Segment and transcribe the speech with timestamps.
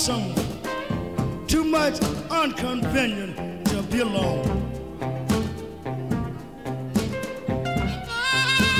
[0.00, 0.34] Lonesome.
[1.46, 2.00] Too much
[2.30, 4.60] inconvenient to be alone.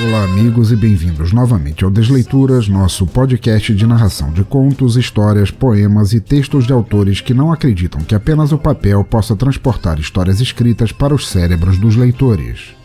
[0.03, 6.11] Olá, amigos, e bem-vindos novamente ao Desleituras, nosso podcast de narração de contos, histórias, poemas
[6.11, 10.91] e textos de autores que não acreditam que apenas o papel possa transportar histórias escritas
[10.91, 12.80] para os cérebros dos leitores.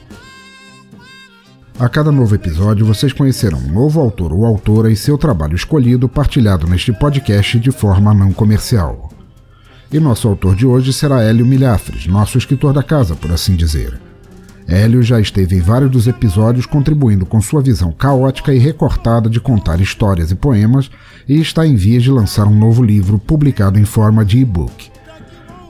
[1.78, 6.08] A cada novo episódio, vocês conhecerão um novo autor ou autora e seu trabalho escolhido
[6.08, 9.10] partilhado neste podcast de forma não comercial.
[9.92, 14.00] E nosso autor de hoje será Hélio Milhafres, nosso escritor da casa, por assim dizer.
[14.66, 19.38] Hélio já esteve em vários dos episódios contribuindo com sua visão caótica e recortada de
[19.38, 20.90] contar histórias e poemas
[21.28, 24.95] e está em vias de lançar um novo livro publicado em forma de e-book.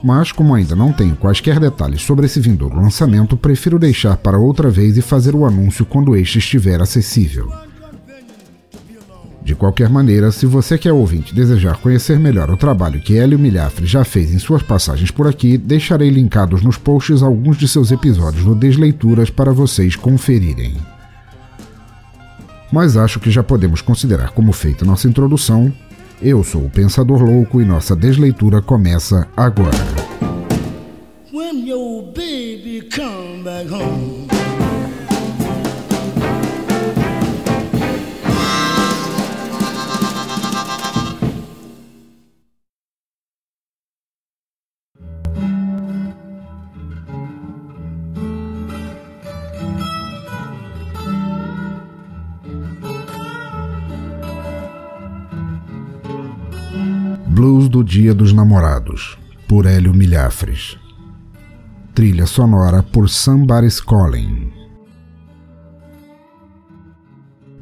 [0.03, 4.69] Mas, como ainda não tenho quaisquer detalhes sobre esse vindouro lançamento, prefiro deixar para outra
[4.69, 7.51] vez e fazer o anúncio quando este estiver acessível.
[9.47, 13.39] De qualquer maneira, se você que é ouvinte desejar conhecer melhor o trabalho que Hélio
[13.39, 17.89] Milhafre já fez em suas passagens por aqui, deixarei linkados nos posts alguns de seus
[17.89, 20.75] episódios no Desleituras para vocês conferirem.
[22.73, 25.71] Mas acho que já podemos considerar como feita nossa introdução.
[26.21, 29.77] Eu sou o Pensador Louco e nossa desleitura começa agora.
[31.31, 34.26] When your baby come back home.
[57.47, 60.77] Blues do Dia dos Namorados, por Hélio Milhafres.
[61.95, 64.51] Trilha sonora por Somebody's Calling.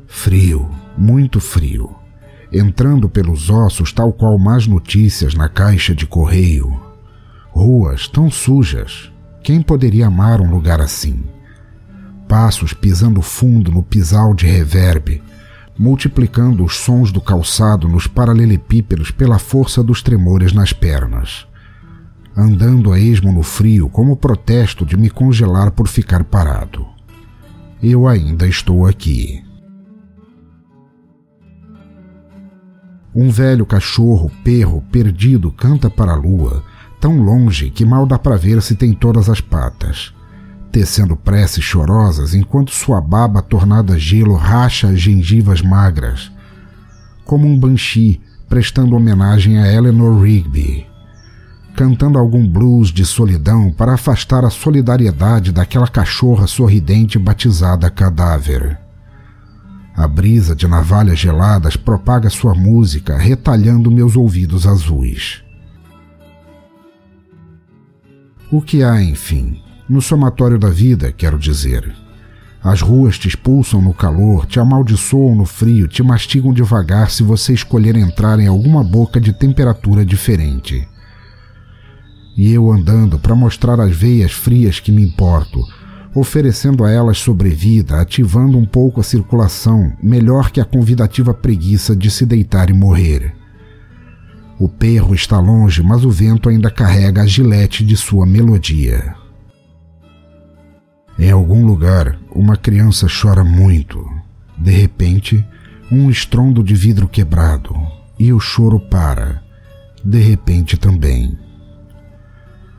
[0.07, 1.95] Frio, muito frio.
[2.51, 6.81] Entrando pelos ossos, tal qual más notícias na caixa de correio.
[7.51, 9.11] Ruas tão sujas.
[9.43, 11.23] Quem poderia amar um lugar assim?
[12.27, 15.21] Passos pisando fundo no pisal de reverb,
[15.77, 21.45] multiplicando os sons do calçado nos paralelepípedos pela força dos tremores nas pernas.
[22.35, 26.85] Andando a esmo no frio como protesto de me congelar por ficar parado.
[27.81, 29.43] Eu ainda estou aqui.
[33.13, 36.63] Um velho cachorro, perro, perdido, canta para a lua,
[36.99, 40.14] tão longe que mal dá para ver se tem todas as patas
[40.75, 46.29] tecendo preces chorosas enquanto sua baba tornada gelo racha as gengivas magras,
[47.23, 50.85] como um banshee prestando homenagem a Eleanor Rigby,
[51.77, 58.77] cantando algum blues de solidão para afastar a solidariedade daquela cachorra sorridente batizada cadáver.
[59.95, 65.41] A brisa de navalhas geladas propaga sua música, retalhando meus ouvidos azuis.
[68.51, 69.63] O que há, enfim?
[69.87, 71.93] No somatório da vida, quero dizer.
[72.63, 77.53] As ruas te expulsam no calor, te amaldiçoam no frio, te mastigam devagar se você
[77.53, 80.87] escolher entrar em alguma boca de temperatura diferente.
[82.35, 85.59] E eu andando para mostrar as veias frias que me importo,
[86.15, 92.09] oferecendo a elas sobrevida, ativando um pouco a circulação, melhor que a convidativa preguiça de
[92.09, 93.35] se deitar e morrer.
[94.57, 99.24] O perro está longe, mas o vento ainda carrega a gilete de sua melodia.
[101.17, 104.05] Em algum lugar, uma criança chora muito.
[104.57, 105.45] De repente,
[105.89, 107.73] um estrondo de vidro quebrado
[108.19, 109.41] e o choro para.
[110.03, 111.37] De repente também.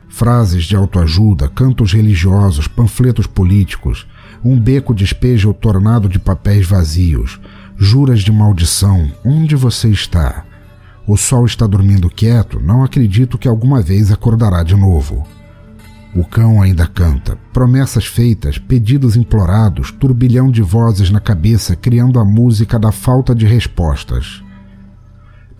[0.08, 4.06] Frases de autoajuda, cantos religiosos, panfletos políticos,
[4.44, 7.40] um beco despeja o tornado de papéis vazios,
[7.76, 9.10] juras de maldição.
[9.24, 10.44] Onde você está?
[11.06, 15.26] O sol está dormindo quieto, não acredito que alguma vez acordará de novo.
[16.16, 22.24] O cão ainda canta, promessas feitas, pedidos implorados, turbilhão de vozes na cabeça criando a
[22.24, 24.42] música da falta de respostas.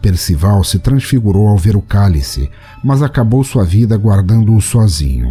[0.01, 2.51] Percival se transfigurou ao ver o cálice,
[2.83, 5.31] mas acabou sua vida guardando-o sozinho.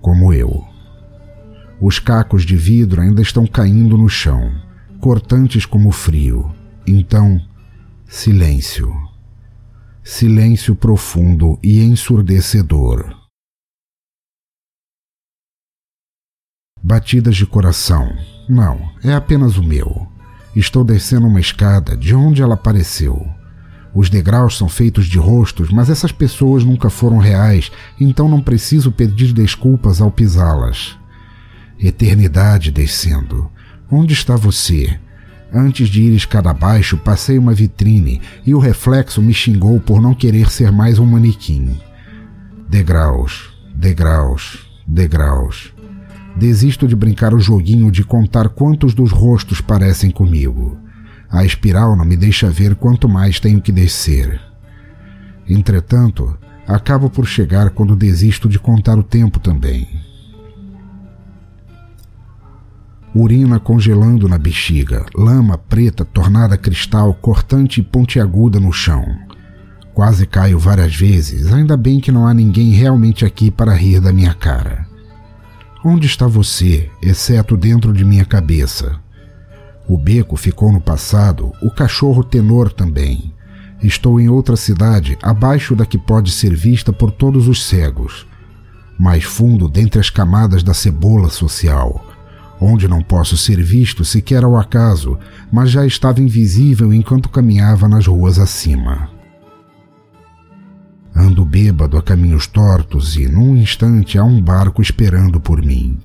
[0.00, 0.64] Como eu.
[1.78, 4.50] Os cacos de vidro ainda estão caindo no chão,
[5.00, 6.50] cortantes como frio.
[6.86, 7.38] Então,
[8.06, 8.90] silêncio.
[10.02, 13.17] Silêncio profundo e ensurdecedor.
[16.88, 18.16] Batidas de coração.
[18.48, 20.08] Não, é apenas o meu.
[20.56, 23.28] Estou descendo uma escada de onde ela apareceu.
[23.94, 27.70] Os degraus são feitos de rostos, mas essas pessoas nunca foram reais,
[28.00, 30.96] então não preciso pedir desculpas ao pisá-las.
[31.78, 33.50] Eternidade descendo.
[33.90, 34.98] Onde está você?
[35.52, 40.14] Antes de ir escada abaixo, passei uma vitrine e o reflexo me xingou por não
[40.14, 41.78] querer ser mais um manequim.
[42.66, 45.76] Degraus, degraus, degraus.
[46.38, 50.78] Desisto de brincar o joguinho de contar quantos dos rostos parecem comigo.
[51.28, 54.40] A espiral não me deixa ver quanto mais tenho que descer.
[55.48, 59.88] Entretanto, acabo por chegar quando desisto de contar o tempo também.
[63.12, 69.04] Urina congelando na bexiga, lama preta tornada cristal cortante e pontiaguda no chão.
[69.92, 74.12] Quase caio várias vezes, ainda bem que não há ninguém realmente aqui para rir da
[74.12, 74.87] minha cara.
[75.84, 78.98] Onde está você, exceto dentro de minha cabeça?
[79.88, 83.32] O beco ficou no passado, o cachorro tenor também.
[83.80, 88.26] Estou em outra cidade, abaixo da que pode ser vista por todos os cegos.
[88.98, 92.04] Mais fundo dentre as camadas da cebola social,
[92.60, 95.16] onde não posso ser visto sequer ao acaso,
[95.52, 99.17] mas já estava invisível enquanto caminhava nas ruas acima.
[101.18, 105.98] Ando bêbado a caminhos tortos e, num instante, há um barco esperando por mim.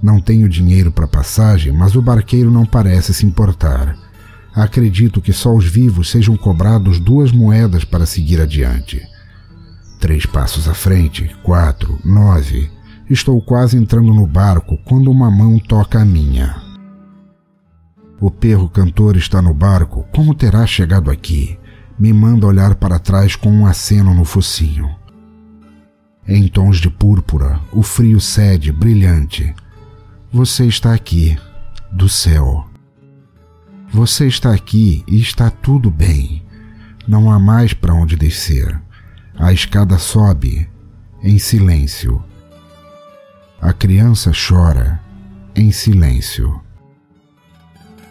[0.00, 3.96] Não tenho dinheiro para passagem, mas o barqueiro não parece se importar.
[4.54, 9.02] Acredito que só os vivos sejam cobrados duas moedas para seguir adiante.
[9.98, 12.70] Três passos à frente, quatro, nove.
[13.10, 16.62] Estou quase entrando no barco quando uma mão toca a minha.
[18.20, 20.06] O perro cantor está no barco.
[20.14, 21.58] Como terá chegado aqui?
[21.98, 24.94] Me manda olhar para trás com um aceno no focinho.
[26.26, 29.54] Em tons de púrpura, o frio cede, brilhante.
[30.32, 31.38] Você está aqui,
[31.92, 32.66] do céu.
[33.90, 36.42] Você está aqui e está tudo bem.
[37.06, 38.80] Não há mais para onde descer.
[39.36, 40.68] A escada sobe,
[41.22, 42.24] em silêncio.
[43.60, 45.00] A criança chora,
[45.54, 46.60] em silêncio.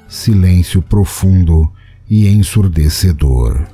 [0.08, 1.72] Silêncio profundo
[2.10, 3.68] e ensurdecedor.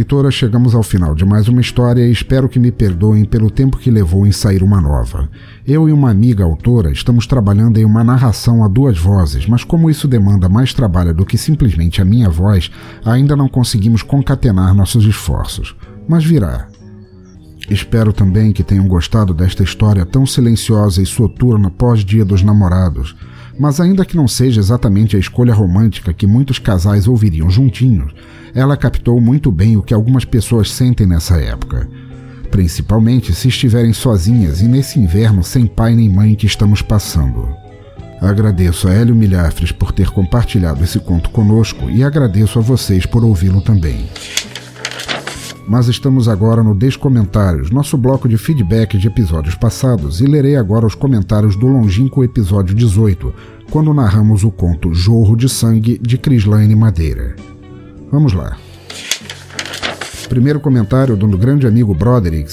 [0.00, 3.76] Desleitoras, chegamos ao final de mais uma história e espero que me perdoem pelo tempo
[3.76, 5.28] que levou em sair uma nova.
[5.66, 9.90] Eu e uma amiga autora estamos trabalhando em uma narração a duas vozes, mas como
[9.90, 12.70] isso demanda mais trabalho do que simplesmente a minha voz,
[13.04, 15.76] ainda não conseguimos concatenar nossos esforços.
[16.08, 16.68] Mas virá.
[17.68, 23.14] Espero também que tenham gostado desta história tão silenciosa e soturna pós-Dia dos Namorados.
[23.58, 28.12] Mas ainda que não seja exatamente a escolha romântica que muitos casais ouviriam juntinhos,
[28.54, 31.88] ela captou muito bem o que algumas pessoas sentem nessa época,
[32.50, 37.48] principalmente se estiverem sozinhas e nesse inverno sem pai nem mãe que estamos passando.
[38.20, 43.24] Agradeço a Hélio Milhafres por ter compartilhado esse conto conosco e agradeço a vocês por
[43.24, 44.06] ouvi-lo também.
[45.66, 50.84] Mas estamos agora no Descomentários, nosso bloco de feedback de episódios passados, e lerei agora
[50.84, 53.32] os comentários do longínquo episódio 18,
[53.70, 57.36] quando narramos o conto Jorro de Sangue de Crislaine Madeira.
[58.10, 58.56] Vamos lá.
[60.28, 62.50] Primeiro comentário do grande amigo Broderick,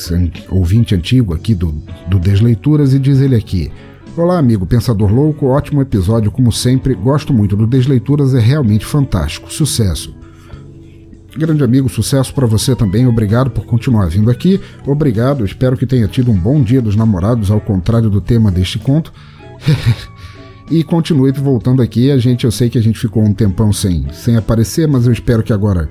[0.50, 1.72] ouvinte antigo aqui do,
[2.08, 3.72] do Desleituras, e diz ele aqui:
[4.16, 6.96] Olá, amigo Pensador Louco, ótimo episódio, como sempre.
[6.96, 9.52] Gosto muito do Desleituras, é realmente fantástico.
[9.52, 10.16] Sucesso.
[11.38, 13.06] Grande amigo, sucesso para você também.
[13.06, 14.60] Obrigado por continuar vindo aqui.
[14.88, 18.80] Obrigado, espero que tenha tido um bom dia dos namorados, ao contrário do tema deste
[18.80, 19.14] conto.
[20.70, 22.12] e continue voltando aqui.
[22.12, 25.14] A gente, eu sei que a gente ficou um tempão sem, sem aparecer, mas eu
[25.14, 25.90] espero que agora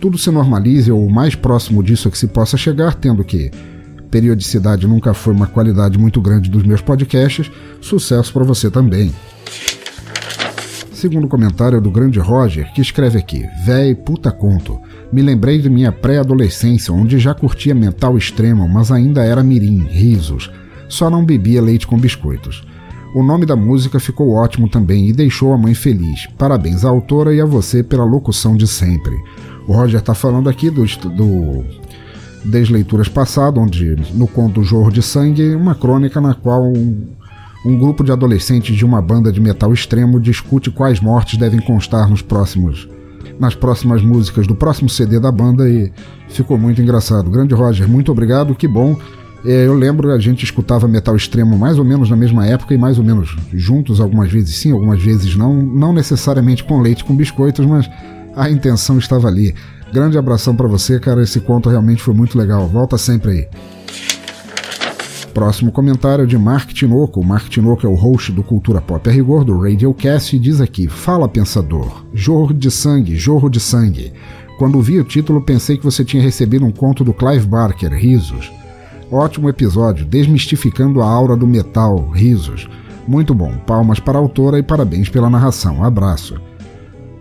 [0.00, 3.50] tudo se normalize ou o mais próximo disso que se possa chegar, tendo que
[4.10, 7.50] periodicidade nunca foi uma qualidade muito grande dos meus podcasts.
[7.80, 9.12] Sucesso para você também.
[10.92, 14.80] Segundo comentário do grande Roger, que escreve aqui: Véi, puta conto.
[15.12, 20.50] Me lembrei de minha pré-adolescência, onde já curtia mental extremo, mas ainda era mirim, risos.
[20.88, 22.66] Só não bebia leite com biscoitos.
[23.14, 26.26] O nome da música ficou ótimo também e deixou a mãe feliz.
[26.36, 29.16] Parabéns à autora e a você pela locução de sempre.
[29.66, 31.64] O Roger está falando aqui do, do
[32.44, 37.06] Desleituras passado, onde no conto Jorro de Sangue, uma crônica na qual um,
[37.64, 42.08] um grupo de adolescentes de uma banda de metal extremo discute quais mortes devem constar
[42.08, 42.88] nos próximos
[43.38, 45.92] nas próximas músicas do próximo CD da banda e
[46.28, 47.30] ficou muito engraçado.
[47.30, 48.96] Grande Roger, muito obrigado, que bom.
[49.44, 52.78] É, eu lembro, a gente escutava metal extremo mais ou menos na mesma época e
[52.78, 57.14] mais ou menos juntos, algumas vezes sim, algumas vezes não, não necessariamente com leite com
[57.14, 57.88] biscoitos, mas
[58.34, 59.54] a intenção estava ali.
[59.92, 62.66] Grande abração para você, cara, esse conto realmente foi muito legal.
[62.66, 63.48] Volta sempre aí.
[65.32, 67.24] Próximo comentário é de Mark Tinoco.
[67.24, 70.88] Mark Tinoco é o host do Cultura Pop a Rigor, do Radiocast, e diz aqui:
[70.88, 72.04] Fala, pensador.
[72.12, 74.12] Jorro de sangue, jorro de sangue.
[74.58, 78.50] Quando vi o título, pensei que você tinha recebido um conto do Clive Barker, Risos.
[79.10, 82.68] Ótimo episódio, desmistificando a aura do metal, risos.
[83.06, 85.82] Muito bom, palmas para a autora e parabéns pela narração.
[85.82, 86.38] Abraço.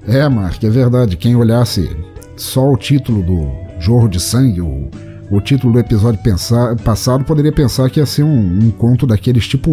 [0.05, 1.15] É, Mark, é verdade.
[1.15, 1.89] Quem olhasse
[2.35, 4.89] só o título do Jorro de Sangue, o,
[5.31, 9.47] o título do episódio pensar, passado, poderia pensar que ia ser um, um conto daqueles
[9.47, 9.71] tipo.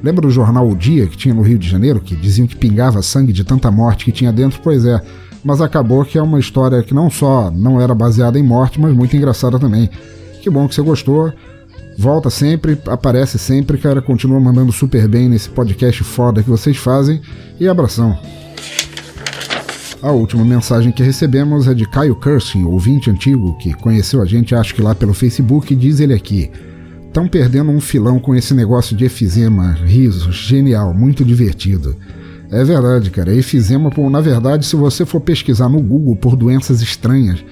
[0.00, 3.02] Lembra do jornal O Dia que tinha no Rio de Janeiro, que diziam que pingava
[3.02, 4.60] sangue de tanta morte que tinha dentro?
[4.62, 5.02] Pois é,
[5.42, 8.94] mas acabou que é uma história que não só não era baseada em morte, mas
[8.94, 9.90] muito engraçada também.
[10.48, 11.30] Que bom que você gostou.
[11.98, 14.00] Volta sempre, aparece sempre, cara.
[14.00, 17.20] Continua mandando super bem nesse podcast foda que vocês fazem.
[17.60, 18.18] E abração.
[20.00, 24.54] A última mensagem que recebemos é de Caio Cursing, ouvinte antigo, que conheceu a gente,
[24.54, 26.50] acho que lá pelo Facebook, diz ele aqui.
[27.06, 31.94] Estão perdendo um filão com esse negócio de efizema, risos, genial, muito divertido.
[32.50, 33.34] É verdade, cara.
[33.34, 37.44] Efizema, pô, na verdade, se você for pesquisar no Google por doenças estranhas,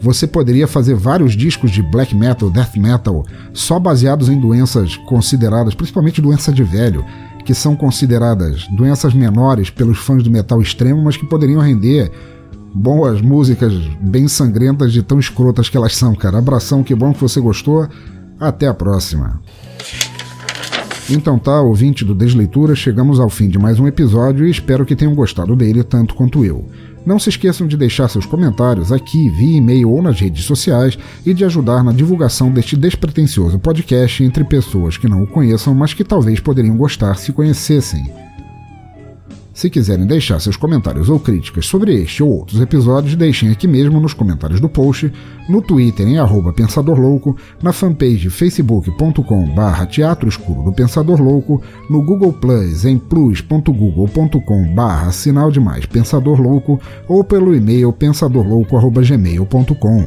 [0.00, 5.74] você poderia fazer vários discos de black metal, death metal, só baseados em doenças consideradas,
[5.74, 7.04] principalmente doença de velho,
[7.44, 12.10] que são consideradas doenças menores pelos fãs do metal extremo, mas que poderiam render
[12.74, 16.38] boas músicas bem sangrentas de tão escrotas que elas são, cara.
[16.38, 17.88] Abração, que bom que você gostou.
[18.38, 19.40] Até a próxima.
[21.08, 24.96] Então tá, ouvinte do Desleitura, chegamos ao fim de mais um episódio e espero que
[24.96, 26.66] tenham gostado dele tanto quanto eu.
[27.06, 31.32] Não se esqueçam de deixar seus comentários aqui, via e-mail ou nas redes sociais e
[31.32, 36.02] de ajudar na divulgação deste despretensioso podcast entre pessoas que não o conheçam, mas que
[36.02, 38.25] talvez poderiam gostar se conhecessem.
[39.56, 43.98] Se quiserem deixar seus comentários ou críticas sobre este ou outros episódios, deixem aqui mesmo
[43.98, 45.10] nos comentários do post,
[45.48, 51.62] no Twitter em arroba Pensador Louco, na fanpage facebook.com barra Teatro Escuro do Pensador Louco,
[51.88, 60.06] no Google Plus em plus.google.com barra Sinal Demais Pensador Louco ou pelo e-mail pensadorlouco.gmail.com.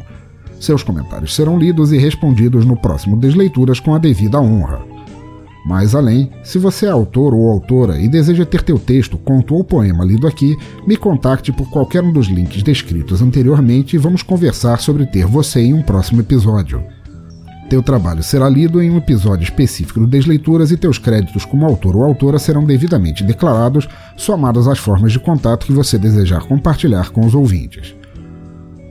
[0.59, 4.88] Seus comentários serão lidos e respondidos no próximo Desleituras com a devida honra.
[5.65, 9.63] Mais além, se você é autor ou autora e deseja ter teu texto, conto ou
[9.63, 10.55] poema lido aqui,
[10.87, 15.61] me contacte por qualquer um dos links descritos anteriormente e vamos conversar sobre ter você
[15.61, 16.83] em um próximo episódio.
[17.69, 21.95] Teu trabalho será lido em um episódio específico do Desleituras e teus créditos como autor
[21.95, 23.87] ou autora serão devidamente declarados,
[24.17, 27.98] somados às formas de contato que você desejar compartilhar com os ouvintes.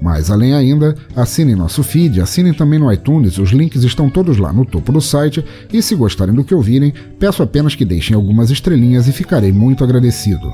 [0.01, 4.53] Mais além ainda, assinem nosso feed, assinem também no iTunes, os links estão todos lá
[4.53, 8.51] no topo do site e se gostarem do que ouvirem, peço apenas que deixem algumas
[8.51, 10.53] estrelinhas e ficarei muito agradecido.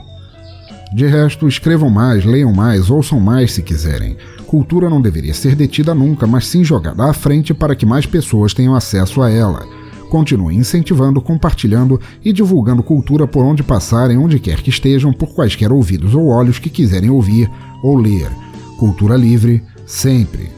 [0.94, 4.16] De resto, escrevam mais, leiam mais, ouçam mais se quiserem.
[4.46, 8.54] Cultura não deveria ser detida nunca, mas sim jogada à frente para que mais pessoas
[8.54, 9.66] tenham acesso a ela.
[10.08, 15.72] Continuem incentivando, compartilhando e divulgando cultura por onde passarem, onde quer que estejam, por quaisquer
[15.72, 17.50] ouvidos ou olhos que quiserem ouvir
[17.82, 18.30] ou ler.
[18.78, 20.50] Cultura livre, sempre.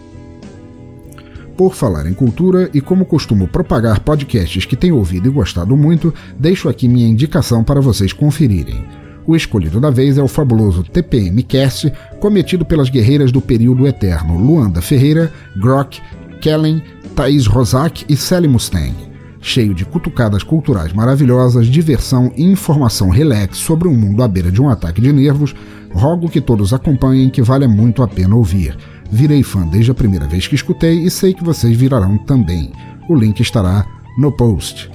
[1.57, 6.13] Por falar em cultura e como costumo propagar podcasts que tenho ouvido e gostado muito,
[6.39, 8.85] deixo aqui minha indicação para vocês conferirem.
[9.27, 14.39] O escolhido da vez é o fabuloso TPM Cast, cometido pelas guerreiras do período eterno
[14.39, 16.01] Luanda Ferreira, Grok,
[16.41, 16.83] Kellen,
[17.15, 19.16] Thaís Rosak e Sally Mustang.
[19.49, 24.61] Cheio de cutucadas culturais maravilhosas, diversão e informação relax sobre um mundo à beira de
[24.61, 25.55] um ataque de nervos,
[25.93, 28.77] Rogo que todos acompanhem, que vale muito a pena ouvir.
[29.09, 32.73] Virei fã desde a primeira vez que escutei e sei que vocês virarão também.
[33.09, 33.87] O link estará
[34.19, 34.91] no post.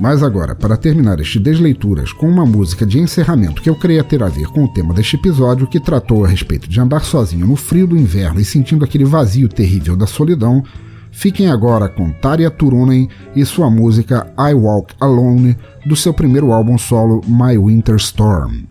[0.00, 4.22] Mas agora, para terminar este Desleituras com uma música de encerramento que eu creia ter
[4.22, 7.54] a ver com o tema deste episódio, que tratou a respeito de andar sozinho no
[7.54, 10.64] frio do inverno e sentindo aquele vazio terrível da solidão,
[11.12, 16.76] fiquem agora com Tarja Turunen e sua música I Walk Alone, do seu primeiro álbum
[16.76, 18.64] solo My Winter Storm.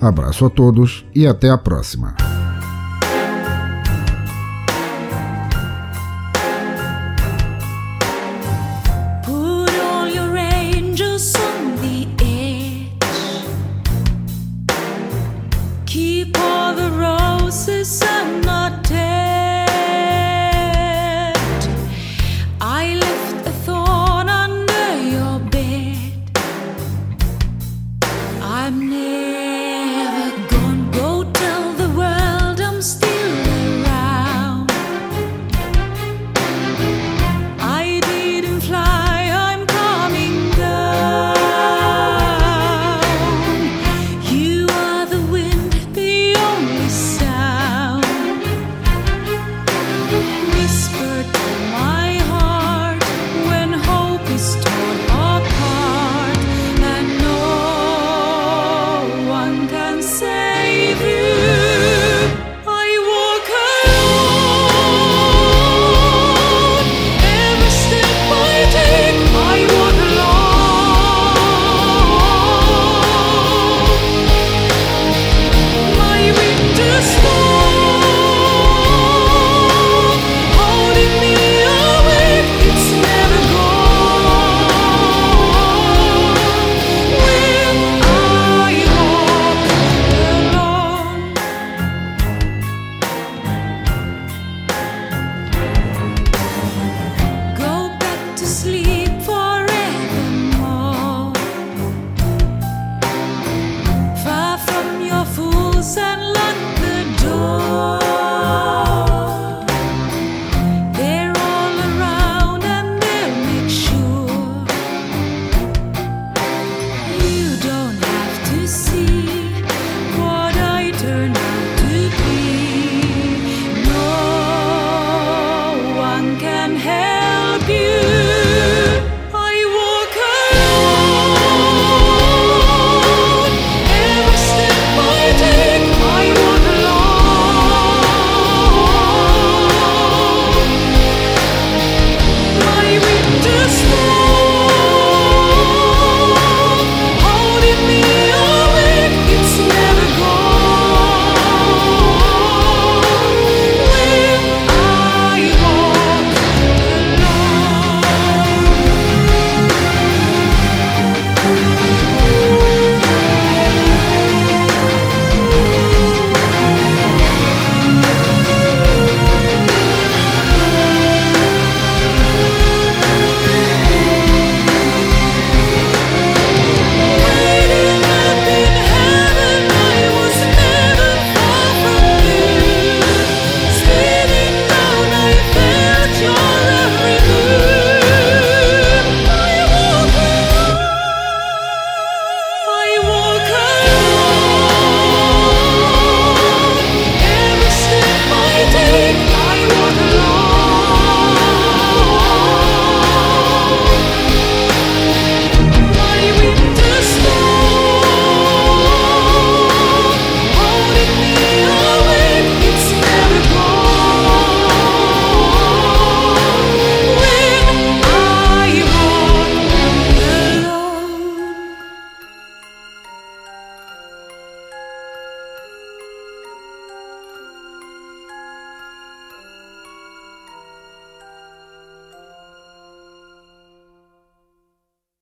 [0.00, 2.25] Abraço a todos e até a próxima.